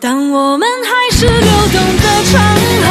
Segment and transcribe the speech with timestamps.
[0.00, 2.40] 当我们还是流动的长
[2.84, 2.86] 河，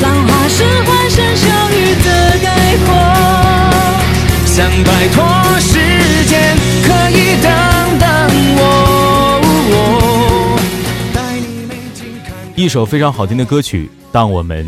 [0.00, 2.94] 浪花是欢声笑语的概括。
[4.46, 5.24] 想摆脱
[5.58, 5.80] 时
[6.28, 7.50] 间，可以等
[7.98, 8.06] 等
[8.56, 8.62] 我。
[11.12, 14.64] 带你美景看一首非常好听的歌曲《当我们》，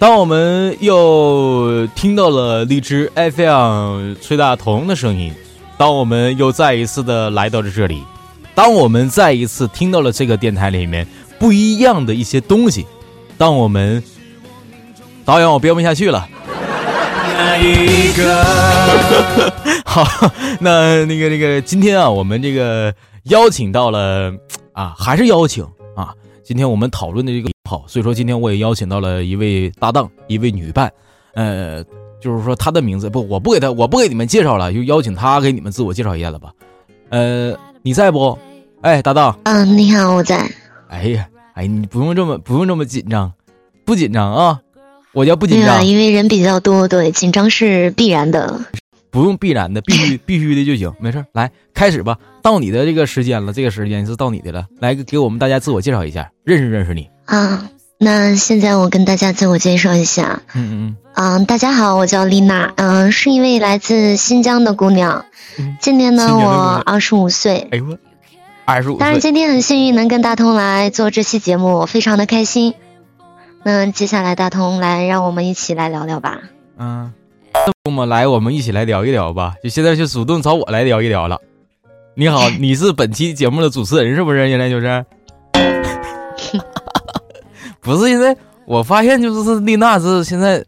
[0.00, 5.32] 当我们又听到了荔枝 FM 崔大同的声音，
[5.78, 8.02] 当我们又再一次的来到了这里，
[8.56, 11.06] 当我们再一次听到了这个电台里面
[11.38, 12.86] 不一样的一些东西，
[13.36, 14.02] 当我们
[15.26, 16.26] 导演我编不下去了。
[17.36, 19.52] 那一个。
[19.84, 20.02] 好，
[20.58, 24.32] 那那个那个，今天啊，我们这个邀请到了
[24.72, 25.62] 啊，还是邀请
[25.94, 26.14] 啊。
[26.42, 30.90] 今天我们讨论的这个好，所以说今天我也邀请到了一位搭档，一位女伴，
[31.34, 31.84] 呃，
[32.22, 36.50] 就是说她的名字不，我不给她，我不给你们介绍了，就邀请她给你们自我介绍一下子吧。
[37.10, 38.38] 呃，你在不？
[38.86, 40.48] 哎，搭档，嗯，你好，我在。
[40.88, 43.32] 哎呀，哎，你不用这么不用这么紧张，
[43.84, 44.60] 不紧张啊，
[45.12, 48.60] 我叫不紧张对啊，，因为人比较多，对，紧张是必然的。
[49.10, 52.16] 不用必然的，必须 必须的就行，没事儿来开始吧。
[52.42, 57.08] 到你的这个时间了，这个时间是到你的了，来给我们大家自我介绍一下，认识认识你。
[57.24, 57.68] 啊，
[57.98, 60.42] 那现在我跟大家自我介绍一下。
[60.54, 65.24] 嗯嗯嗯，大家好，我叫丽娜，嗯，是一位来自新疆的姑娘。
[65.58, 67.66] 嗯，今年呢，我二十五岁。
[67.72, 67.98] 哎呦我，
[68.66, 72.74] 二十五当然，今天很幸运能跟大同来做这期节目，我非常的开心。
[73.62, 76.40] 那接下来大同来，让我们一起来聊聊吧。
[76.76, 77.12] 嗯，
[77.84, 79.54] 那么来，我们一起来聊一聊吧。
[79.62, 81.40] 就现在就主动找我来聊一聊了。
[82.16, 84.48] 你好， 你是本期节目的主持人是不是？
[84.48, 85.04] 现在就是，
[87.80, 88.36] 不是现在
[88.66, 90.64] 我发现就是丽娜是现在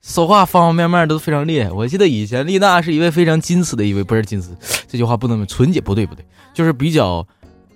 [0.00, 1.70] 说话方方面面都非常厉害。
[1.70, 4.48] 我记得以前丽娜是一位非常矜持的一位，不是矜持
[4.88, 7.26] 这句话不能纯洁，不对不对，就是比较、呃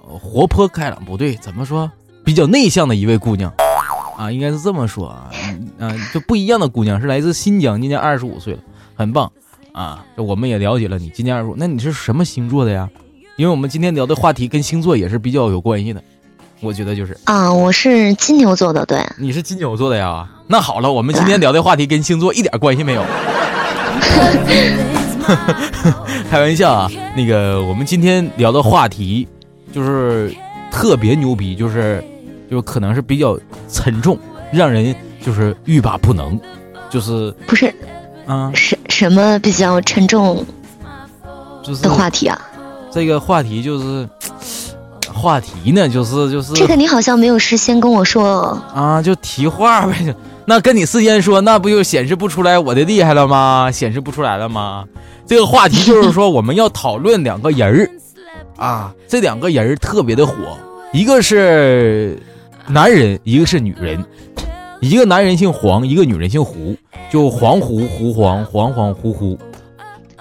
[0.06, 1.90] 活泼开朗，不对，怎么说？
[2.24, 3.52] 比较内向的一位姑娘
[4.16, 5.30] 啊，应该是这么说啊，
[5.78, 8.60] 嗯、啊，就不一样的姑娘是来自新疆，今年二十五岁了，
[8.94, 9.30] 很棒
[9.72, 10.04] 啊。
[10.16, 12.88] 这我们也了解了你今年二十五，那你是什么星座的呀？
[13.36, 16.02] 因为我们今天聊的话题跟星座也是比较有关系的，
[16.60, 18.98] 我觉得就是啊，我是金牛座的，对。
[19.18, 20.28] 你是金牛座的呀。
[20.48, 23.04] 那好了，我们今天聊的话题跟星座一点关系没有。
[26.30, 29.28] 开玩笑啊，那个我们今天聊的话题
[29.76, 30.34] 就是
[30.72, 32.02] 特别牛逼，就是
[32.50, 33.38] 就可能是比较
[33.68, 34.18] 沉重，
[34.50, 36.40] 让人就是欲罢不能，
[36.88, 37.70] 就是不是
[38.26, 40.42] 啊，什什么比较沉重
[41.62, 42.40] 就是的话题啊？
[42.90, 44.08] 这个话题就是
[45.12, 48.58] 话题呢，就是就是这个你好像没有事先跟我说。
[48.74, 50.14] 啊，就提话呗。
[50.46, 53.70] 那跟你事先说，那不就显示不出来我的厉害了吗？
[53.70, 54.84] 显示不出来了吗？
[55.26, 57.90] 这个话题就是说，我们要讨论两个人儿
[58.56, 60.34] 啊，这两个人儿特别的火，
[60.92, 62.18] 一个是
[62.66, 64.04] 男人，一个是女人。
[64.80, 66.76] 一个男人姓黄，一个女人姓胡，
[67.10, 69.38] 就黄胡胡黄，黄黄胡胡，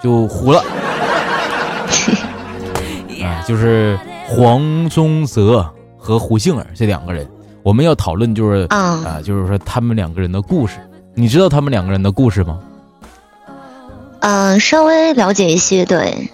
[0.01, 0.63] 就胡了。
[3.21, 7.27] 啊，就是黄宗泽和胡杏儿这两个人，
[7.63, 10.77] 我们要讨论就是啊啊，就是说他们两个人的故事。
[11.13, 12.59] 你知道他们两个人的故事吗？
[14.21, 16.29] 嗯，稍微了解一些，对，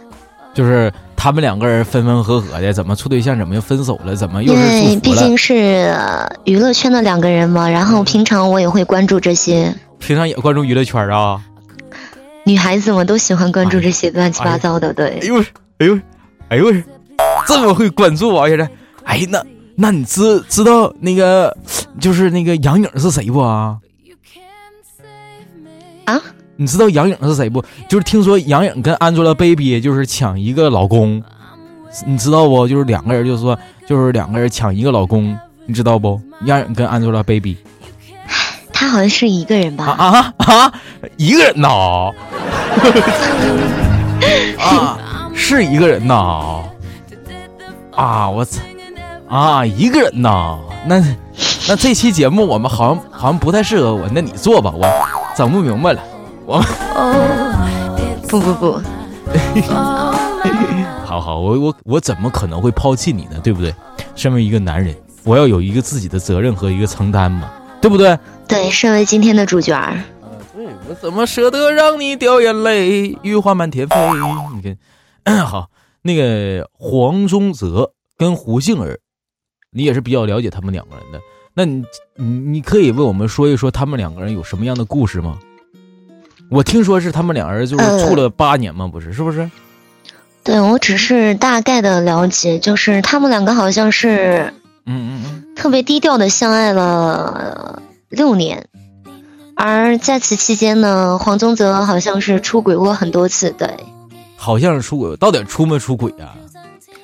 [0.53, 5.37] 就是他们两个人分分合合的，怎么处对象，怎么又分手了，怎么又因为毕竟？
[5.37, 5.53] 是
[5.95, 11.39] 呃娱乐圈的两个人嘛，然后平常我也会关注这些，平常也关注娱乐圈啊。
[12.43, 15.29] 女孩子嘛都喜欢关注这些乱七八糟的，对哎对。
[15.29, 15.43] 呦，
[15.77, 15.99] 哎呦，
[16.49, 16.73] 哎呦，
[17.45, 18.47] 这么会关注啊！
[18.49, 18.67] 现在，
[19.03, 19.43] 哎，那
[19.75, 21.55] 那你知知道那个
[21.99, 23.77] 就是那个杨颖是谁不啊？
[26.61, 26.63] 啊？
[26.63, 27.59] 你知道杨颖是谁不？
[27.89, 31.21] 就是听说杨颖跟 Angelababy 就是抢一个老公，
[32.05, 32.67] 你知道不？
[32.67, 33.57] 就是两个人，就是说
[33.87, 35.35] 就是两个人抢一个老公，
[35.65, 36.21] 你知道不？
[36.45, 37.57] 杨颖跟 Angelababy
[38.71, 40.33] 他好像是一个人啊吧？
[40.37, 40.73] 啊啊！
[41.17, 41.69] 一个人呐？
[44.59, 44.97] 啊，
[45.33, 46.63] 是一个人呐？
[47.95, 48.61] 啊，我操！
[49.27, 50.57] 啊，一个人呐？
[50.85, 50.99] 那
[51.67, 54.87] 那这期节目我们好像好像不太适合我，那你做吧，我
[55.35, 56.01] 整不明白了。
[56.51, 58.81] 我们不不不，
[61.05, 63.39] 好好，我我我怎么可能会抛弃你呢？
[63.43, 63.73] 对不对？
[64.15, 67.51] 身为一个男人，我要有一个自己的责任和一个承担嘛，
[67.81, 68.17] 对不对？
[68.47, 69.97] 对，身为今天的主角儿，
[70.53, 73.95] 对我怎么舍得让你掉眼泪，雨花满天飞？
[74.55, 74.61] 你
[75.23, 75.69] 看， 好，
[76.01, 78.99] 那个黄宗泽跟胡杏儿，
[79.71, 81.19] 你也是比较了解他们两个人的。
[81.53, 81.83] 那你
[82.15, 85.37] 你你可以为我们说一说他们两个人有什么样的故事吗？
[86.51, 88.85] 我听说是他们两人就是呃处了八年吗？
[88.85, 89.49] 不是，是不是？
[90.43, 94.53] 对我只是大概的了解，就是他们两个好像是
[94.85, 98.65] 嗯嗯嗯，特别低调的相爱了六年，
[99.55, 103.69] 而在此期间呢，黄宗泽好像是出轨过很多次，对，
[104.35, 106.35] 好像是出轨，到底出没出轨啊？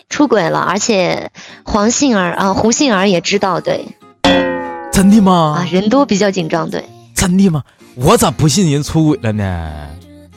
[0.09, 1.31] 出轨了，而且
[1.63, 3.87] 黄杏儿啊、胡杏儿也知道，对
[4.91, 5.59] 真的吗？
[5.59, 6.83] 啊，人多比较紧张，对，
[7.15, 7.63] 真的吗？
[7.99, 9.71] 我咋不信人出轨了呢？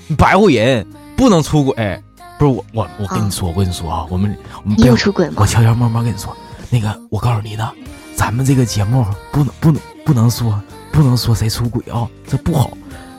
[0.09, 2.03] 你白活人，不能出轨。
[2.39, 4.35] 不是我，我我跟你说，我跟你说啊，我们
[4.65, 5.47] 我们你不要有出轨吗我？
[5.47, 6.35] 悄悄摸摸跟你说，
[6.71, 7.71] 那个我告诉你呢，
[8.17, 10.59] 咱们这个节目不能不能不能说
[10.91, 12.71] 不能说谁出轨啊，这不好，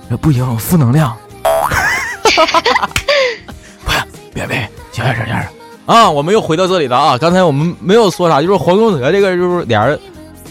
[0.10, 1.16] 这不行，负能量。
[3.86, 4.00] 不是，
[4.34, 5.52] 别别，小点声，小点声
[5.86, 6.10] 啊！
[6.10, 7.16] 我们又回到这里了啊！
[7.16, 10.00] 刚才我们没有说啥，就是黄宗泽这个，就是俩人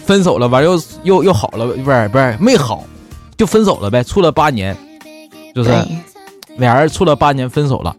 [0.05, 2.85] 分手了，完又又又好了，不是不是没好，
[3.41, 4.77] 就分手了呗，处了八年，
[5.55, 5.97] 就是对，
[6.57, 7.95] 俩人处了八年，分手了。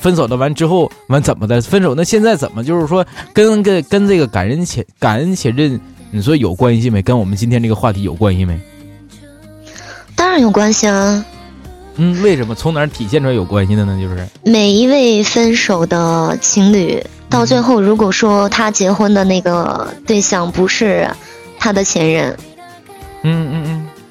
[0.00, 1.62] 分手了完之后，完怎么的？
[1.62, 5.80] 分手那现在怎么就是说跟跟跟这个感恩且感恩且认，
[6.10, 7.00] 你说有关系没？
[7.02, 8.60] 跟我们今天这个话题有关系没？
[10.16, 11.24] 当然有关系啊。
[11.94, 12.52] 嗯，为什么？
[12.52, 13.96] 从哪儿体现出来有关系的呢？
[14.00, 17.00] 就是每一位分手的情侣，
[17.30, 21.08] 到最后如果说他结婚的那个对象不是
[21.60, 22.36] 他的前任，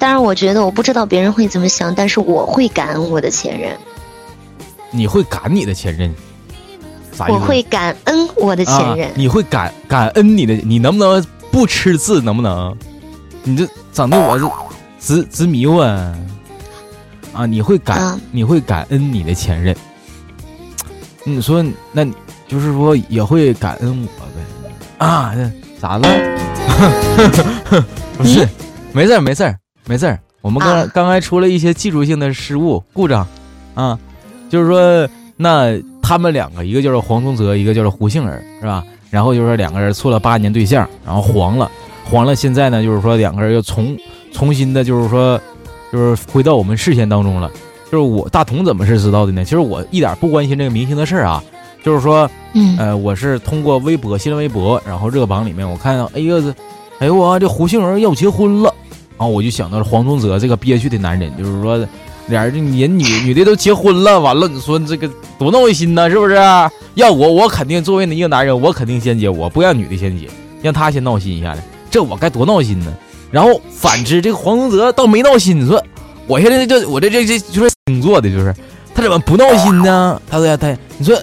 [0.06, 3.76] 当然我觉得我不知道别人会怎么想，但是我会感恩我的前任，
[4.92, 6.14] 你会感你的前任？
[7.28, 9.12] 我会感恩我的前任啊。
[9.16, 12.22] 你会感感恩你的，你能不能不吃字？
[12.22, 12.72] 能不能？
[13.42, 14.48] 你这整的我这
[15.00, 16.16] 直直迷糊啊！
[17.32, 19.74] 啊，你会感、啊你会感恩你的前任。
[21.24, 22.14] 你说，那你
[22.46, 25.04] 就是说也会感恩我呗？
[25.04, 25.50] 啊，这
[25.80, 26.08] 咋了？
[28.16, 28.48] 不是，
[28.92, 30.18] 没事儿没事儿没事儿。
[30.42, 33.26] 我们刚、啊刚才出了一些技术性的失误故障，
[33.74, 33.98] 啊，
[34.48, 38.84] 就是说那他们两个，一个叫做黄宗泽，一个叫做胡杏儿，是吧？
[39.10, 41.70] 然后就是说两个人处了八年对象，然后黄了，
[42.04, 42.34] 黄了。
[42.36, 43.96] 现在呢，就是说两个人又重
[44.32, 45.40] 重新的，就是说，
[45.92, 47.50] 就是回到我们视线当中了。
[47.90, 49.44] 就是我大同怎么是知道的呢？
[49.44, 51.42] 其实我一点不关心这个明星的事儿啊，
[51.84, 56.54] 就是说，嗯，呃，我是通过微博、新浪微博，然后热榜里面我看到，哎呦这，
[56.98, 58.74] 哎呦我这胡杏儿要结婚了，
[59.18, 61.78] 然后我就想到了黄宗泽这个憋屈的男人，就是说，
[62.28, 65.08] 俩人这人女女的都结婚了，完了你说这个
[65.38, 66.34] 多闹心呐，是不是？
[66.94, 70.28] 要我我肯定作为一个男人，我肯定先结，我不让女的先结，
[70.62, 72.92] 让他先闹心一下子，这我该多闹心呢？
[73.30, 75.82] 然后反之，这个黄宗泽倒没闹心，你说
[76.26, 78.54] 我现在这我这这这就是星座的，就是
[78.94, 80.20] 他怎么不闹心呢？
[80.28, 81.16] 他说他你说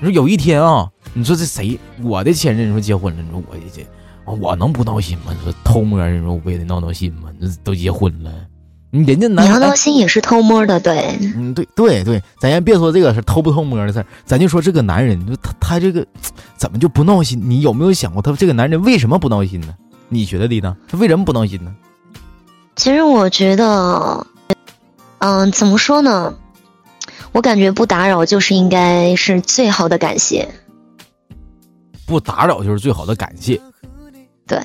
[0.00, 3.86] 你说有一天啊，你说这谁我的前任你说结婚了，你说我这
[4.24, 5.34] 我能不闹心吗？
[5.36, 7.28] 你说偷摸儿，你说我也得闹闹心吗？
[7.40, 8.30] 这都结婚了，
[8.90, 16.06] 你人家男你要闹哎心也是偷摸的，对，嗯，对对对，咱先别说这个是偷不偷摸的事儿，咱就说这个男人，他他这个
[16.56, 17.40] 怎么就不闹心？
[17.42, 19.74] 你有没有想过他这个男人为什么不闹心呢？
[20.08, 20.76] 你觉得的呢？
[20.88, 21.74] 他为什么不闹心呢？
[22.76, 24.26] 其实我觉得，
[25.18, 26.34] 嗯，怎么说呢？
[27.32, 30.48] 我感觉不打扰就是应该是最好的感谢，
[32.04, 33.60] 不打扰就是最好的感谢。
[34.46, 34.58] 对，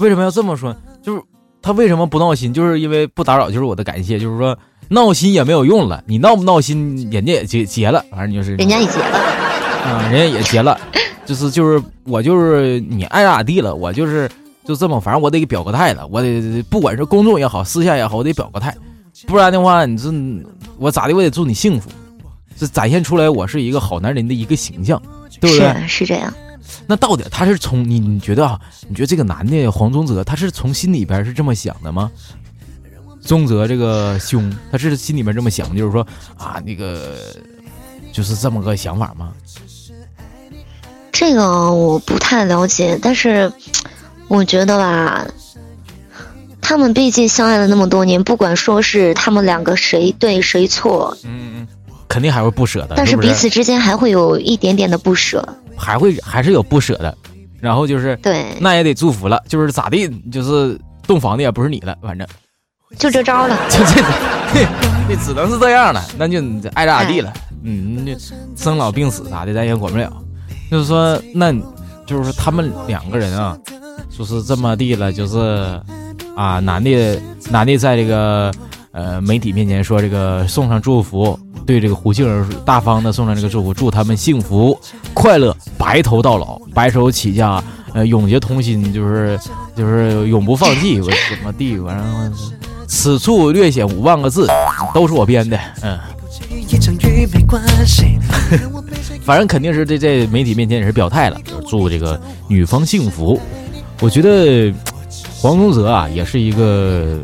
[0.00, 0.74] 为什么要这么说？
[1.02, 1.22] 就是
[1.60, 2.52] 他为什么不闹心？
[2.52, 4.56] 就是因为不打扰就是我的感谢，就是说
[4.88, 9.18] 闹心也没有用了，你闹不闹心，人家也结结了，反正就是人家也结了，
[9.84, 10.78] 啊，人家也结了，
[11.26, 14.30] 就是就是我就是你爱咋咋地了，我就是
[14.64, 18.74] 就这么，反正我得给表个态了，我得不管是公众也好，私下也好，我得表个态，
[19.26, 20.10] 不然的话，你这
[20.78, 21.90] 我咋的我得祝你幸福，
[22.56, 25.00] 这展现出来我是一个好男人的一个形象，
[25.40, 25.82] 对不对？
[25.82, 26.32] 是是这样。
[26.86, 28.60] 那到底他是从你你觉得啊？
[28.88, 32.10] 你觉得这个男的黄宗泽他是从心里边是这么想的吗？
[33.20, 36.06] 宗泽这个兄，他是心里面这么想，就是说
[36.36, 37.16] 啊，那个
[38.12, 39.32] 就是这么个想法吗？
[41.12, 43.52] 这个我不太了解，但是
[44.28, 45.26] 我觉得吧，
[46.60, 51.68] 他们毕竟相爱了那么多年，不管说是他们两个谁对谁错，嗯嗯，
[52.18, 55.46] 肯定还会不舍的，但是彼此之间还会有一点点的不舍。
[55.76, 57.16] 还会还是有不舍的，
[57.60, 62.26] 然后就是对，那也得祝福了，就是咋地，就是洞房的也不是你了，反正。
[62.98, 63.56] 就这招了。
[63.70, 64.02] 就这，
[65.08, 66.40] 这只能是这样了，那就
[66.74, 67.32] 爱咋咋地了，
[67.62, 68.12] 嗯，那
[68.56, 70.12] 生老病死啥的咱也管不了，
[70.68, 71.52] 就是说，那
[72.04, 73.56] 就是说他们两个人啊，
[74.10, 75.80] 就是这么地了，就是
[76.34, 78.50] 啊，男的男的在这个
[78.90, 84.80] 呃媒体面前说这个送上祝福，对这个胡杏儿大方的送上这个祝福，祝他们幸福
[85.12, 89.38] 快乐，白头到老，白手起家，呃，永结同心，就是
[89.76, 91.12] 就是永不放弃，怎
[91.44, 92.32] 么地，反正，
[92.86, 94.48] 此处略显五万个字，
[94.94, 95.98] 都是我编的，嗯。
[99.22, 103.38] 反正肯定是这在媒体面前也是表态了，就是祝这个女方幸福。
[104.00, 104.72] 我觉得
[105.38, 107.18] 黄宗泽啊，也是一个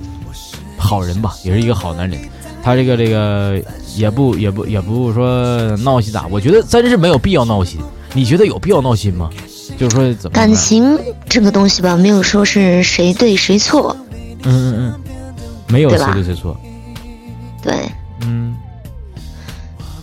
[0.76, 2.20] 好人吧，也是一个好男人。
[2.64, 3.62] 他这个这个
[3.94, 7.78] 也不也不也不说闹心咋，我觉得真是没有必要闹心。
[8.14, 9.28] 你觉得有必要闹心吗？
[9.76, 13.94] 就是说怎么感情这个东西吧，没有说是谁对谁错，
[14.44, 15.00] 嗯嗯嗯，
[15.68, 16.56] 没有谁对谁错，
[17.62, 17.74] 对。
[18.22, 18.56] 嗯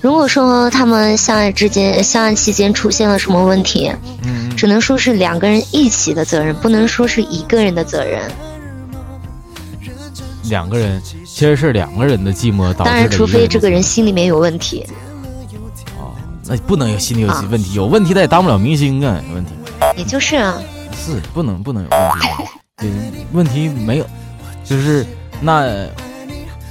[0.01, 3.91] 如果说他们相爱之间、相爱期间出现了什么问题，
[4.23, 8.19] 嗯只能说是两个人一起的责任，不能说是一个人的责任。
[10.49, 11.01] 两个人
[11.41, 14.85] 其实是两个人的寂寞导致当然，除非这个人心里面有问题。
[15.97, 16.13] 哦，
[16.45, 19.51] 那不能有心里有啊问题，有问题他也当不了明星啊，有问题。
[19.97, 20.61] 也就是啊，
[20.93, 22.27] 是不能不能有问题，
[22.77, 22.91] 对，
[23.33, 24.05] 问题没有，
[24.63, 25.03] 就是
[25.41, 25.87] 那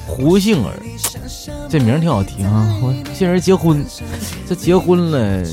[0.06, 0.72] 胡杏儿
[1.68, 3.84] 这名儿挺好听啊，我杏儿结婚，
[4.48, 5.44] 这结婚了，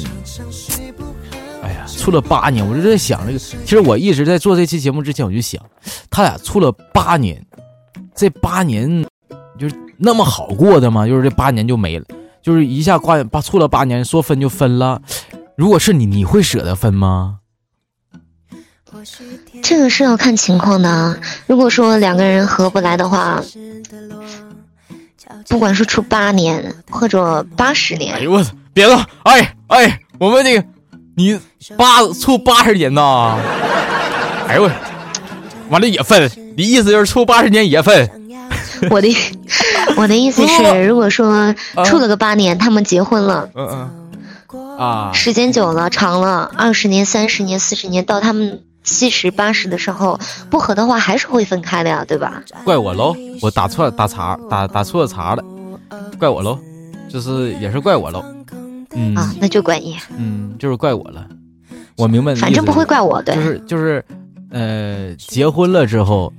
[1.64, 5.60] 哎呀，处了八年，我就在想这个，其实我一直在做这期节目之前，我就想，
[6.12, 7.44] 他俩处了八年，
[8.18, 9.06] 这八年
[9.60, 11.06] 就是那么好过的吗？
[11.06, 12.06] 就是这八年就没了，
[12.42, 15.00] 就是一下挂八处了八年，说分就分了。
[15.56, 17.38] 如果是你，你会舍得分吗？
[19.62, 21.16] 这个是要看情况的啊。
[21.46, 23.42] 如果说两个人合不来的话，
[25.48, 28.52] 不管是处八年或者八十年哎，呦我操！
[28.74, 30.68] 别了，哎哎，我们这个
[31.16, 31.40] 你
[31.78, 33.38] 八处八十年呐？
[34.48, 34.72] 哎呦我，
[35.70, 38.10] 完了也分，你意思就是处八十年也分？
[38.90, 39.16] 我的
[39.96, 41.54] 我的意思是，如果说
[41.86, 44.78] 处了个八年，他们结婚了，嗯嗯。
[44.80, 52.42] 啊，时间久了、长了，二十年、三十年、四十年，到他们七十、八十的时候不合的话，还是会分开的呀，对吧？
[52.64, 55.44] 怪我喽，我打错打茬打打错茬了，
[56.18, 56.58] 怪我喽，
[57.08, 58.24] 就是也是怪我喽，
[58.96, 59.16] 嗯。
[59.16, 61.28] 啊，那就怪你，嗯，就是怪我了，
[61.98, 63.36] 我明白反正不会怪我，对。
[63.36, 64.06] 就是就是，
[64.52, 66.32] 呃，结婚了之后，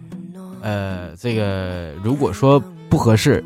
[0.69, 3.43] 呃，这个如果说不合适，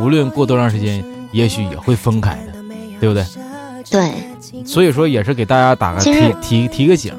[0.00, 2.52] 无论过多长时间，也许也会分开的，
[2.98, 3.22] 对不对？
[3.90, 7.12] 对，所以说也是给大家打个提提提个醒，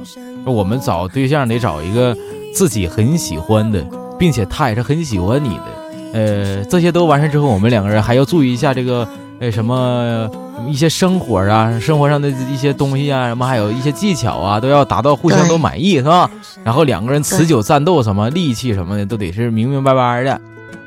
[0.46, 2.18] 我们找对象得找一个
[2.56, 3.86] 自己很喜欢的，
[4.18, 5.66] 并且他也是很喜欢你的。
[6.14, 9.08] 呃，这些都完事之后，我们两个人还要注意一下这个
[9.40, 10.28] 呃什么
[10.68, 16.30] 一些生活啊，生活上的一些东西啊，什么还有一些技巧啊，都要达到互相都满意，是吧？
[16.64, 20.42] 然后两个人持久战斗什么力气什么的都得是明明白白的，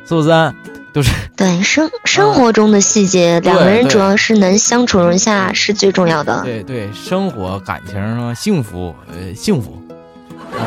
[0.06, 0.52] 是不是？
[0.92, 6.42] 都是对生生活中的细节，两个人主要是能相处融洽是最重要的。
[6.44, 9.82] 对对，生活感情啊，幸福，呃，幸福，
[10.52, 10.60] 啊、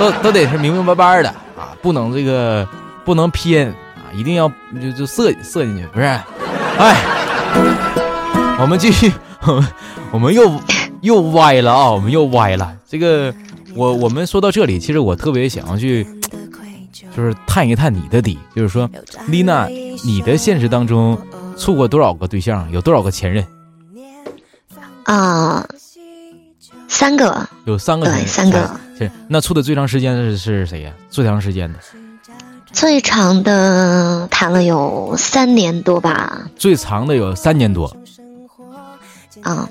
[0.00, 2.66] 都都都都得是明明白白的啊，不能这个
[3.04, 4.50] 不能偏啊，一定要
[4.82, 6.06] 就就射射进去，不是？
[6.78, 6.96] 哎，
[8.60, 9.12] 我们继续，
[9.46, 9.68] 我们
[10.10, 10.60] 我们又
[11.00, 12.76] 又歪了啊，我们又歪了。
[12.88, 13.32] 这个
[13.74, 16.04] 我我们说到这里，其实我特别想要去，
[17.16, 18.90] 就是探一探你的底，就是说，
[19.28, 19.68] 丽娜，
[20.04, 21.16] 你的现实当中
[21.56, 23.46] 处过多少个对象，有多少个前任？
[25.04, 25.64] 啊、
[26.88, 28.68] 三个，有三个对，三个。
[28.98, 30.92] 是那处的最长时间是是谁呀？
[31.08, 31.78] 最长时间的，
[32.72, 37.96] 最长的谈了有三年多吧，最长的有三年多。
[39.42, 39.68] 啊，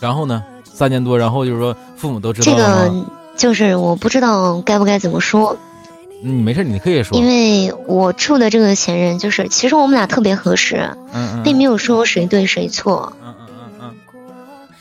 [0.00, 2.56] 然后呢，三年多，然后就是说父母都知道这？
[2.56, 3.04] 个
[3.36, 5.56] 就是我不知道该不该怎么说，
[6.22, 7.16] 嗯，没事，你可以说。
[7.18, 13.46] 因为我处的这个前任就是，其实我们俩特别合适，嗯嗯，并没有说谁对谁错嗯嗯
[13.80, 13.94] 嗯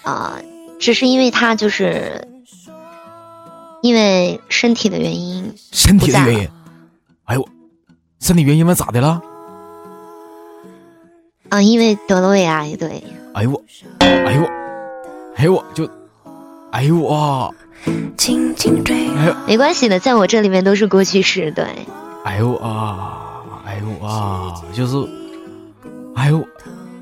[0.06, 0.36] 嗯啊、
[0.80, 2.28] 只是因为他就是
[3.82, 6.50] 因为身体的原因，身体的原因。
[7.26, 7.48] 哎呦，
[8.20, 9.22] 身体原因嘛咋的了？
[11.50, 13.04] 啊、因为得了胃癌，对，
[14.00, 14.48] 哎呦我，
[15.36, 15.90] 哎呦我，哎呦我就，
[16.72, 17.50] 哎呦哇，
[18.18, 19.08] 轻轻追。
[19.16, 21.66] 哎呦没关系的，在我这里面都是过去式，对，
[22.24, 24.98] 哎呦啊，哎呦啊，就是，
[26.16, 26.46] 哎呦，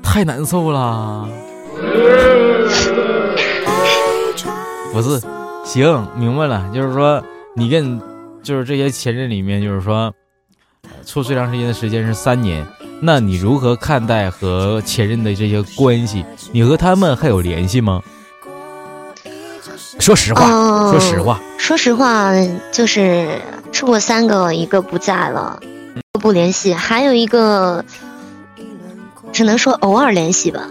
[0.02, 1.28] 太难受了。
[4.92, 5.20] 不是，
[5.64, 7.22] 行，明白了，就是说
[7.56, 8.00] 你跟
[8.42, 10.12] 就是这些前任里面，就是说，
[10.84, 12.66] 呃处最长时间的时间是三年，
[13.00, 16.24] 那你如何看待和前任的这些关系？
[16.52, 18.02] 你和他们还有联系吗？
[19.98, 22.32] 说实话，哦说实话，说实话，
[22.72, 23.40] 就是
[23.72, 25.60] 处过三个，一个不在了，
[26.12, 27.84] 不联系，还有一个
[29.32, 30.68] 只能说偶尔联系吧。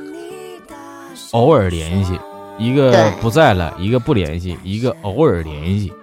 [1.31, 2.19] 偶尔联系，
[2.57, 5.93] 一个不在了，一个不联系，一个偶尔联系。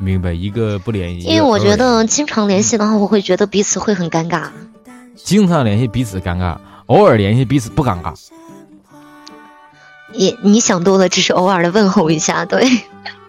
[0.00, 4.48] 明白，一个不联系，因为我觉得经常联系的话，我会觉得彼此会很尴尬。
[5.14, 8.14] 经常联系彼此尴尬，偶尔联系彼此不尴尬。
[10.12, 12.66] 也你想多了，只是偶尔的问候一下，对。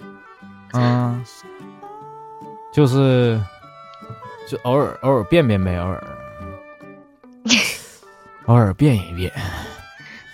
[0.73, 1.23] 嗯，
[2.73, 3.39] 就是
[4.49, 6.03] 就偶尔偶尔变变呗，偶尔
[8.47, 9.31] 偶尔变一变，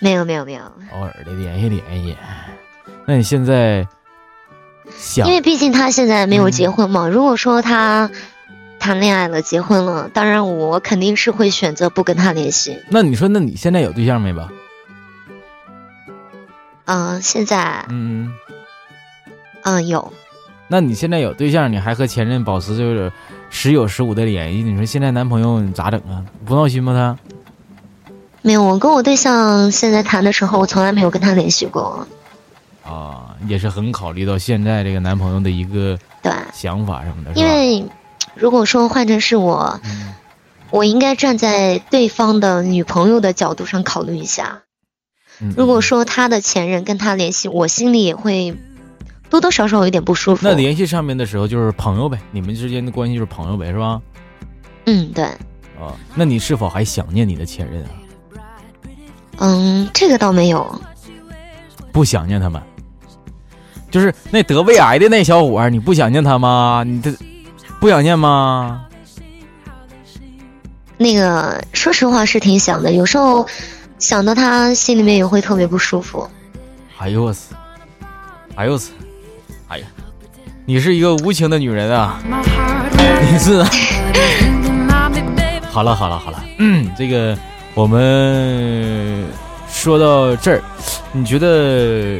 [0.00, 2.16] 没有没有没有，偶尔的联系联系。
[3.04, 3.97] 那你现在想
[5.24, 7.08] 因为毕竟他现在没有结婚嗯嘛。
[7.08, 8.10] 如果说他
[8.78, 12.78] 谈恋爱了、结婚了，当然我肯定是会选择不跟他联系。
[12.88, 14.48] 那你说，那你现在有对象没吧？
[16.86, 18.32] 嗯、现在嗯，
[19.62, 20.12] 嗯、有，
[20.68, 23.12] 那你现在有对象，你还和前任保持就是
[23.50, 26.24] 时有时无的联系，你说现在男朋友你咋整啊？
[26.46, 28.14] 不闹心吗他？
[28.40, 28.62] 没有。
[28.62, 32.06] 我跟我对象现在谈的时候，我从来没有跟他联系过。
[32.88, 37.84] 啊，也是很考虑到现在这个男朋友的一个对，想法什么的，因为
[38.34, 40.14] 如果说换成是我，嗯
[40.70, 44.62] 我应该站在对方的女朋友的角度上考虑一下。
[45.40, 48.56] 嗯如果说他的前任跟他联系，我心里也会
[49.30, 50.46] 多多少少有一点不舒服。
[50.46, 54.02] 那联系上面的时候就是朋友呗，你们之间的关系就是朋友呗，是吧？
[54.86, 57.90] 嗯，对，啊，那你是否还想念你的前任啊？
[59.38, 60.80] 嗯，这个倒没有。
[61.92, 62.60] 不想念他们？
[63.90, 66.82] 就是那得胃癌的那小伙儿，你不想念他吗？
[66.86, 67.12] 你这
[67.80, 68.84] 不想念吗？
[70.96, 73.46] 那个，说实话是挺想的，有时候
[73.98, 76.28] 想到他，心里面也会特别不舒服。
[76.98, 77.54] 哎呦我操！
[78.56, 78.90] 哎呦我操！
[79.68, 79.86] 哎呀，
[80.66, 82.20] 你是一个无情的女人啊！
[83.30, 83.64] 你是。
[85.70, 87.38] 好了好了好了，嗯，这个
[87.74, 89.24] 我们
[89.70, 90.60] 说到这儿，
[91.12, 92.18] 你觉得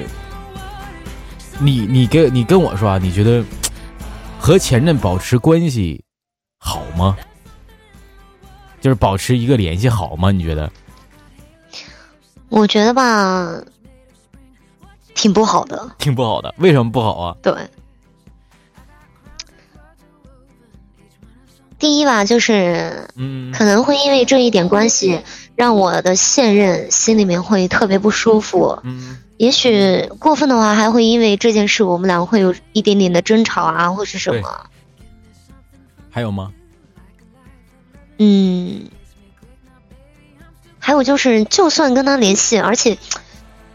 [1.60, 3.44] 你你跟你跟我说啊，你觉得
[4.38, 6.02] 和前任保持关系
[6.58, 7.16] 好吗？
[8.80, 10.30] 就是保持一个联系好吗？
[10.30, 10.70] 你觉得？
[12.48, 13.60] 我觉得吧，
[15.14, 15.90] 挺不好的。
[15.98, 17.36] 挺不好的，为什么不好啊？
[17.42, 17.52] 对，
[21.78, 25.22] 第一吧，就是嗯可能会因为这一点关系，
[25.56, 28.78] 让我的现任心里面会特别不舒服。
[28.84, 34.66] 嗯也许过分的话，还会因为这件事，我们俩会有一点点的争吵啊，或是什么。
[36.10, 36.52] 还有吗？
[38.18, 38.88] 嗯，
[40.80, 42.98] 还有就是，就算跟他联系，而且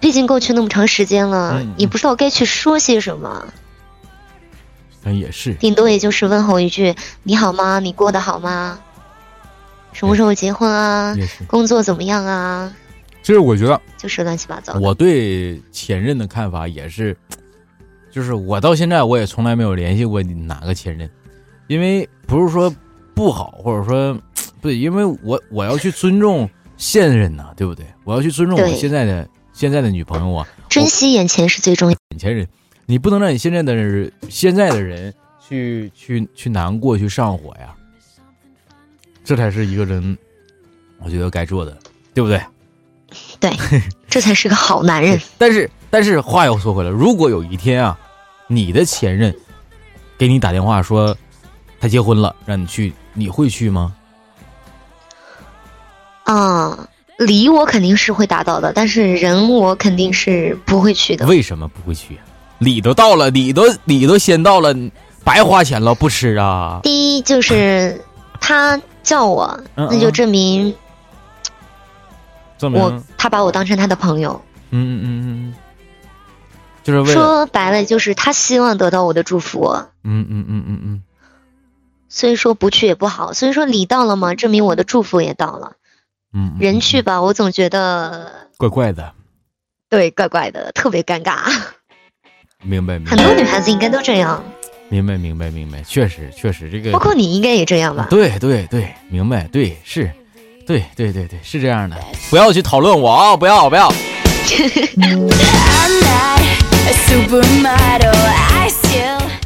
[0.02, 3.48] 毕竟过去那么长时间了，嗯也不知道该去说些什么，
[5.06, 5.54] 嗯，也是。
[5.54, 7.80] 顶多也就是问候一句“你好吗？
[7.80, 8.80] 你过得好吗？
[9.94, 11.16] 什么时候结婚啊？
[11.48, 12.74] 工作怎么样啊
[13.24, 14.80] 其实我觉得，？”就是乱七八糟的。
[14.80, 17.18] 我对前任的看法也是，
[18.12, 21.10] 就是我到现在我也从来没有联系过哪个前任，
[21.68, 22.72] 因为不是说
[23.16, 24.14] 不好，或者说
[24.62, 27.86] 不对，因为我我要去尊重现任呐、对不对？
[28.04, 31.98] 我要去尊重我现在的现在的女朋友啊，珍惜眼前是最重要。
[32.10, 32.46] 眼前人，
[32.86, 37.74] 你不能让你现在的人现在的人去去去难过去上火呀，
[39.24, 40.18] 这才是一个人，
[41.00, 41.78] 我觉得该做的，
[42.14, 42.42] 对不对？
[43.40, 43.52] 对，
[44.10, 45.20] 这才是个好男人。
[45.38, 47.98] 但是但是话又说回来，如果有一天啊，
[48.48, 49.36] 你的前任
[50.18, 51.16] 给你打电话说
[51.80, 53.94] 他结婚了，让你去，你会去吗？
[56.24, 61.26] 啊，礼我肯定是会达到的，但是人我肯定是不会去的。
[61.26, 62.24] 为什么不会去啊？
[62.60, 64.74] 礼都到了，礼都礼都先到了，
[65.24, 66.80] 白花钱了不吃啊？
[66.82, 68.02] 第一就是
[68.40, 70.74] 他叫我，嗯那就证明
[72.72, 74.42] 我他把我当成他的朋友。
[74.72, 75.54] 嗯嗯嗯嗯，
[76.84, 79.66] 就是为了说白了就是他希望得到我的祝福，
[80.04, 81.04] 嗯嗯嗯嗯嗯，
[82.10, 83.34] 所以说不去也不好。
[83.34, 85.74] 所以说礼到了嘛，证明我的祝福也到了。
[86.34, 89.14] 嗯，嗯人去吧，我总觉得怪怪的，
[89.90, 91.38] 对怪怪的，特别尴尬。
[92.64, 94.44] 明白明很多女孩子应该都这样，
[94.90, 98.08] 明白明白明白，确实确实这个包括你应该也这样吧？
[98.10, 100.10] 对对对，明白对是，
[100.66, 101.98] 对对对对是这样的，
[102.30, 103.92] 不要去讨论我啊，不要不要。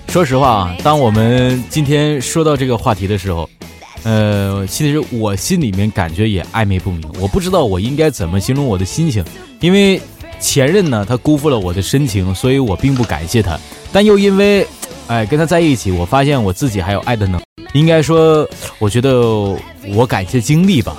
[0.08, 3.50] 说实话啊，当我们今天说到这个话题的时候，
[4.04, 9.24] 呃，其实我心里面感觉也暧昧不明，我不知道我应该怎么形容我的心情，
[9.60, 10.02] 因为
[10.40, 13.60] 前任呢，他辜负了我的深情，所以我并不感谢他，
[13.92, 14.66] 但又因为，
[15.08, 17.42] 哎，跟他在一起，我发现我自己还有爱的能，
[17.74, 19.58] 应该说，我觉得
[19.94, 20.98] 我感谢经历吧，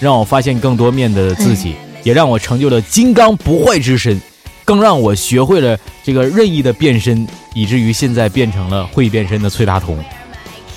[0.00, 4.20] 让我发现更多面的自己，也让我成就了金刚不坏之身。
[4.62, 9.98] 更让我学会了这个任意的变身，以至于现在变成了会变身的崔大同，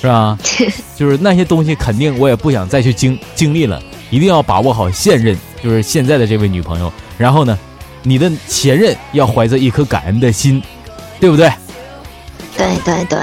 [0.01, 0.35] 是吧？
[0.97, 6.91] 就是那些东西肯定我也不想再去经经历了，一定要把握好现任，就是现在的这位女朋友。
[7.19, 7.57] 然后呢，
[8.01, 10.59] 你的前任要怀着一颗感恩的心，
[11.19, 11.51] 对不对？
[12.57, 13.19] 对对对，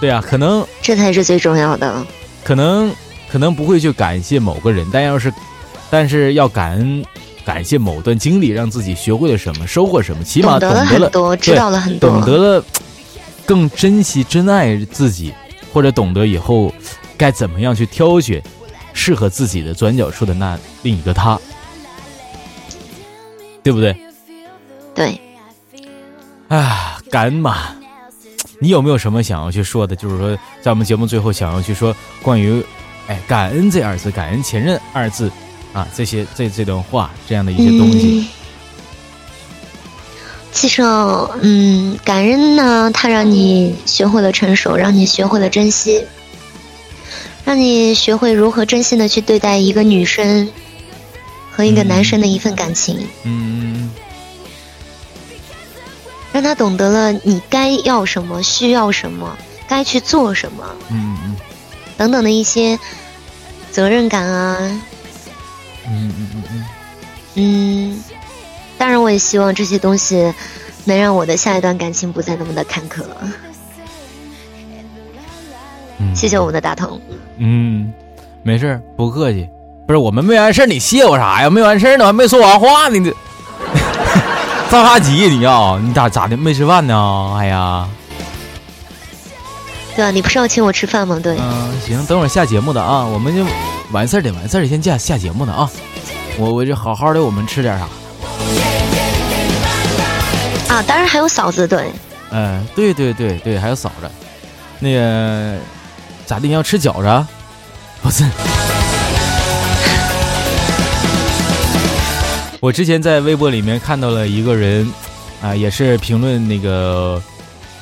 [0.00, 2.04] 对啊，可能这才是最重要的。
[2.44, 2.92] 可能
[3.30, 5.32] 可能不会去感谢某个人，但要是，
[5.90, 7.04] 但是要感恩
[7.44, 12.64] 感谢某段经历，让自己学会了什么，收获什么，起码懂得了知道了很多，懂得了
[13.46, 15.32] 更珍惜、真爱自己，
[15.72, 16.72] 或者懂得以后
[17.16, 18.42] 该怎么样去挑选
[18.92, 21.38] 适合自己的转角处的那另一个他，
[23.62, 23.96] 对不对？
[24.94, 25.20] 对。
[26.48, 27.76] 啊，感恩嘛！
[28.62, 29.96] 你有没有什么想要去说的？
[29.96, 32.64] 就是说，在我们节目最后想要去说关于，
[33.08, 35.28] 哎，感恩这二字，感恩前任二字，
[35.72, 38.20] 啊，这些这这段话这样的一些东西。
[38.20, 38.28] 嗯
[40.52, 46.04] 其实哦，嗯，感恩呢，它让你学会了成熟，让你学会了珍惜，
[47.44, 50.46] 让你学会如何真心的去对待一个女生
[51.50, 53.90] 和一个男生的一份感情，嗯
[56.32, 59.36] 让他懂得了你该要什么，需要什么，
[59.68, 61.36] 该去做什么嗯嗯
[61.96, 62.78] 等等的一些
[63.70, 64.56] 责任感啊，
[65.86, 66.64] 嗯嗯嗯嗯，
[67.34, 68.02] 嗯，
[68.78, 70.32] 当然，我也希望这些东西
[70.84, 73.02] 能让我的下一段感情不再那么的坎坷。
[75.98, 77.00] 嗯谢谢我们的大同。
[77.36, 77.92] 嗯，
[78.42, 79.48] 没事儿不客气。
[79.86, 81.48] 不是我们没完事儿，你谢我啥呀？
[81.50, 83.12] 没完事儿呢，我还没说完话呢，你
[84.72, 85.78] 这着啥急你啊？
[85.82, 87.36] 你咋咋的没吃饭呢？
[87.36, 87.86] 哎呀，
[89.94, 91.20] 对啊，你不是要请我吃饭吗？
[91.22, 93.44] 对，嗯，行，等会儿下节目的啊，我们就
[93.90, 95.68] 完事儿得完事儿，先下下节目的啊。
[96.38, 97.84] 我我就好好的，我们吃点啥？
[100.74, 101.92] 啊，当然还有嫂子，对，
[102.30, 104.10] 嗯，对对对对，还有嫂子，
[104.78, 105.58] 那个
[106.24, 106.46] 咋的？
[106.46, 107.28] 你要吃饺子啊？
[108.00, 108.24] 不是，
[112.62, 114.88] 我之前在微博里面看到了一个人，
[115.42, 117.20] 啊、也是评论那个，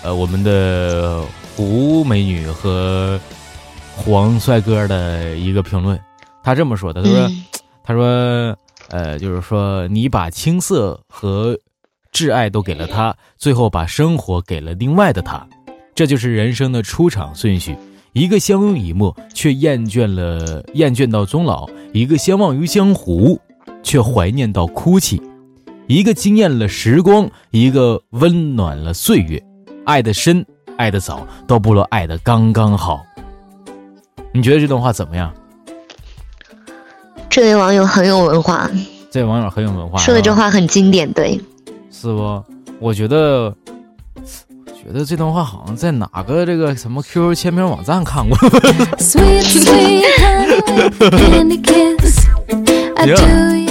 [0.03, 1.23] 呃，我们的
[1.55, 3.21] 胡美女和
[3.95, 6.01] 黄帅哥的一个评论，
[6.43, 7.19] 他这么说的，他说。
[7.29, 7.45] 嗯
[7.83, 8.57] 他说，
[8.91, 11.59] 呃，就是说你把青涩和
[12.13, 15.45] 挚爱都给了他，最后把生活给了另外的他，
[15.93, 17.77] 这就是人生的出场顺序。
[18.13, 23.41] 一个相濡以沫，却厌倦了厌倦到终老；一个相忘于江湖，
[23.83, 25.21] 却怀念到哭泣；
[25.87, 29.43] 一个惊艳了时光，一个温暖了岁月。
[29.85, 30.45] 爱的深，
[30.77, 33.05] 爱的早，都不如爱的刚刚好。
[34.33, 35.33] 你觉得这段话怎么样？
[37.29, 38.71] 这位网友很有文化，
[39.11, 41.41] 这位网友很有文化，说的这话很经典，对，
[41.91, 42.43] 是不？
[42.79, 43.55] 我觉得，
[44.75, 48.37] 觉得这段话好像在哪个这个什么 QQ 签名网站看过。
[48.99, 49.45] Sweet,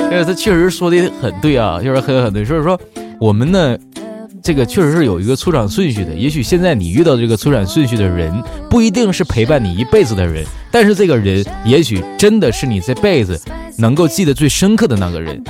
[0.09, 0.15] sweet honey, candy kiss.
[0.15, 2.43] I do 这个他确实说的很对啊，就是很很对。
[2.43, 2.79] 所以说，
[3.19, 3.77] 我们呢，
[4.41, 6.13] 这个确实是有一个出场顺序的。
[6.13, 8.31] 也许现在你遇到这个出场顺序的人，
[8.69, 13.39] 不一定是陪伴你一辈子的人，但是这个人也许真的是你这辈子
[13.77, 15.41] 能够记得最深刻的那个人。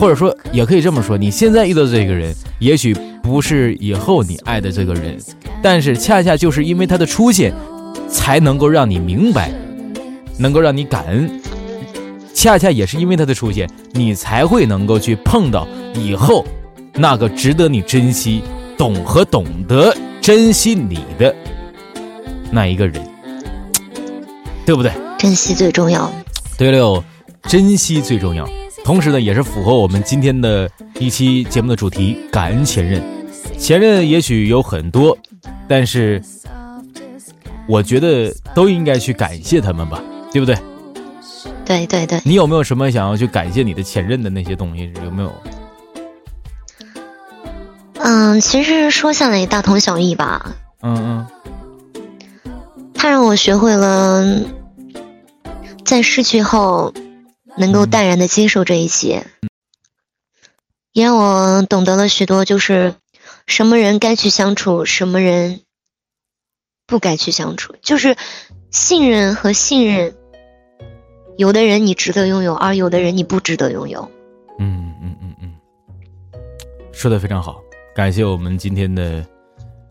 [0.00, 5.18] 或者说，也可以这么说，你现在遇到这个人，也许不是以后你爱的这个人，
[5.60, 7.52] 但是恰恰就是因为他的出现，
[8.08, 9.50] 才能够让你明白，
[10.38, 11.28] 能够让你感恩。
[12.38, 16.46] 恰恰也是因为他的出现，你才会能够去碰到以后
[16.94, 18.44] 那个值得你珍惜、
[18.76, 21.34] 懂和懂得珍惜你的
[22.52, 23.04] 那一个人，
[24.64, 24.92] 对不对？
[25.18, 26.08] 珍惜最重要。
[26.56, 27.02] 对了，
[27.42, 28.48] 珍惜最重要。
[28.84, 30.70] 同时呢，也是符合我们今天的
[31.00, 33.02] 一期节目的主题——感恩前任。
[33.58, 35.18] 前任也许有很多，
[35.66, 36.22] 但是
[37.66, 40.00] 我觉得都应该去感谢他们吧，
[40.32, 40.56] 对不对？
[41.68, 44.90] 对对对，你有没有什么想要去感谢你的前任的那些东西？
[45.04, 45.42] 有没有？
[48.00, 50.56] 嗯，其实说下来也大同小异吧。
[50.80, 51.26] 嗯嗯
[52.94, 54.24] 他让我学会了
[55.84, 56.94] 在失去后
[57.58, 59.26] 能够淡然的接受这一切，
[60.92, 62.94] 也让我懂得了许多，就是
[63.46, 65.60] 什么人该去相处，什么人
[66.86, 68.16] 不该去相处，就是
[68.70, 70.14] 信任和信任。
[71.38, 74.00] 有的人你值得拥有，而有的人你不值得拥有。
[74.58, 75.54] 嗯嗯嗯嗯，
[76.90, 77.62] 说的非常好，
[77.94, 79.24] 感谢我们今天的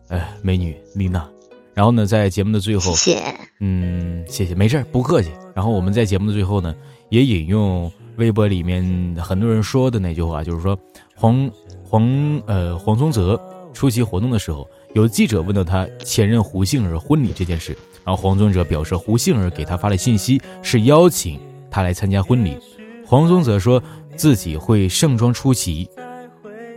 [0.08, 1.26] 呃美女丽娜。
[1.72, 3.34] 然后呢，在节目的最后谢，谢。
[3.60, 5.30] 嗯，谢谢，没事儿，不客气。
[5.54, 6.74] 然后我们在节目的最后呢，
[7.08, 10.78] 也引用微博里面很多人说的那句话，就是说
[11.16, 11.50] 黄
[11.82, 13.40] 黄呃黄宗泽
[13.72, 21.38] 出席活动的时候，有记者问到他前任胡杏儿婚礼这件事，然后黄宗泽表示胡杏儿给他发了信息，是邀请
[21.70, 22.58] 他来参加婚礼。
[23.06, 23.82] 黄宗泽说
[24.16, 25.88] 自己会盛装出席，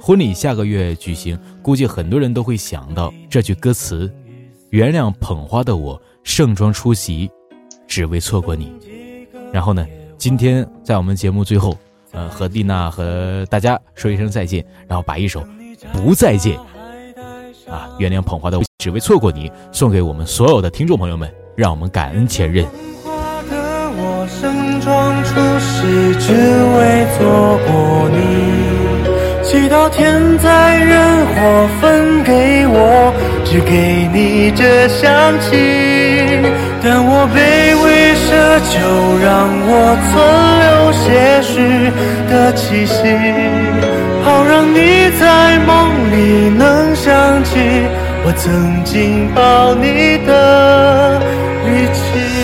[0.02, 4.12] 婚礼下个月举行，估计很多人都会想到这句歌词
[4.71, 7.30] ：“原谅捧花的我，盛装出席，
[7.88, 8.71] 只为错过你。”
[9.52, 9.86] 然后呢，
[10.17, 11.78] 今天在我们节目最后。
[12.13, 15.41] 呃，和丽娜和大家说一声再见，然后把一首
[15.93, 16.58] 《不再见》
[17.72, 22.66] 啊，原谅捧花的只为错过你，送给我们所有的听众朋友们，让我们感恩前任。
[23.94, 25.80] 我盛装出席，
[26.20, 27.72] 只为错过
[28.10, 28.18] 你，
[29.44, 33.14] 祈祷天灾人祸分给我，
[33.46, 35.50] 只给你这香气。
[36.84, 38.80] 但我卑微奢求，
[39.22, 39.72] 让我
[40.10, 40.12] 存
[40.60, 41.06] 留些
[41.44, 41.54] 许
[42.28, 42.98] 的气息，
[44.24, 45.51] 好让你在
[48.32, 51.20] 我曾经抱你的
[51.65, 52.41] 力气。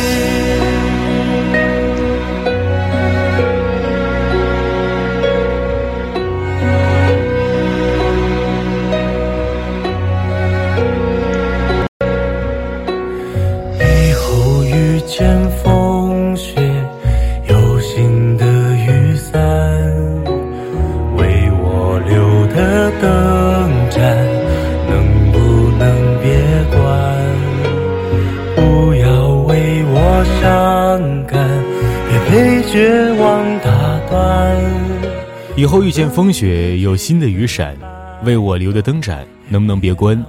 [35.68, 37.76] 后遇见风雪，有新的雨伞，
[38.24, 40.24] 为我留的灯盏，能不能别关？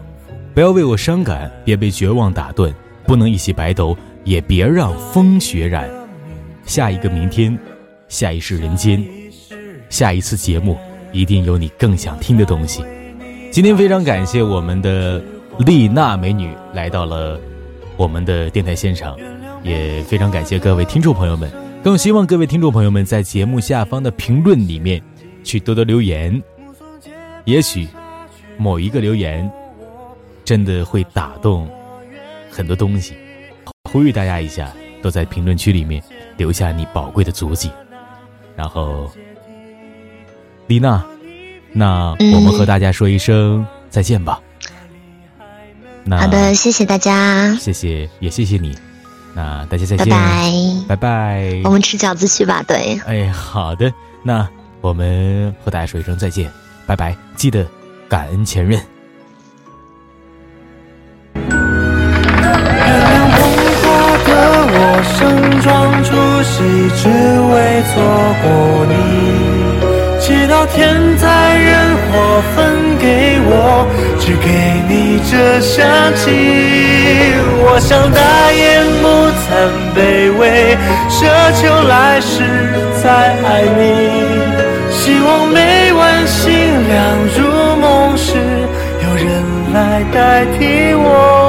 [0.52, 2.74] 不要为我伤感，别被绝望打断。
[3.06, 5.88] 不能一袭白头，也别让风雪染。
[6.66, 7.58] 下一个明天，
[8.08, 9.02] 下一世人间，
[9.88, 10.76] 下一次节目，
[11.12, 12.82] 一定有你更想听的东西。
[13.50, 15.22] 今天非常感谢我们的
[15.60, 17.40] 丽娜美女来到了
[17.96, 19.16] 我们的电台现场，
[19.62, 21.50] 也非常感谢各位听众朋友们，
[21.82, 25.02] 更希望各位听众朋友们在节目下方的评论里面。
[25.48, 26.42] 去多多留言，
[27.46, 27.88] 也许
[28.58, 29.50] 某一个留言
[30.44, 31.66] 真的会打动
[32.50, 33.14] 很多东西。
[33.90, 36.02] 呼吁大家一下，都在评论区里面
[36.36, 37.70] 留下你宝贵的足迹。
[38.54, 39.10] 然后，
[40.66, 41.02] 丽娜，
[41.72, 44.38] 那我们和大家说一声再见吧。
[46.10, 48.76] 好的，谢谢大家，谢谢，也谢谢你。
[49.34, 50.52] 那大家再见，拜拜，
[50.88, 51.60] 拜拜。
[51.64, 53.00] 我们吃饺子去吧，对。
[53.06, 53.90] 哎，好的，
[54.22, 54.46] 那。
[54.80, 56.50] 我们和大家说一声再见，
[56.86, 57.16] 拜拜！
[57.34, 57.66] 记得
[58.08, 58.80] 感恩前任。
[61.34, 63.38] 原谅捧
[63.82, 63.84] 花
[64.24, 64.30] 的
[64.70, 64.76] 我
[65.18, 65.18] 盛
[65.60, 65.66] 装
[66.04, 66.08] 出
[66.44, 66.54] 席，
[66.96, 67.52] 只为
[67.88, 67.92] 错
[68.42, 68.46] 过
[68.86, 68.92] 你。
[70.20, 70.76] 祈祷天
[71.16, 72.56] 灾人祸分
[72.98, 73.50] 给我，
[74.20, 74.46] 只给
[74.88, 75.76] 你这香
[76.14, 76.22] 气。
[77.60, 78.18] 我想大
[78.52, 79.06] 言不
[79.42, 79.46] 惭
[79.94, 79.98] 卑
[80.38, 80.76] 微，
[81.08, 81.16] 奢
[81.60, 82.34] 求来世
[83.02, 83.06] 再
[83.42, 84.37] 爱你。
[85.08, 86.52] 希望每晚星
[86.86, 88.36] 亮入梦时，
[89.02, 91.47] 有人来代替我。